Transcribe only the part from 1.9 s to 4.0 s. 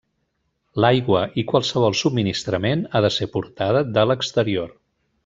subministrament ha de ser portada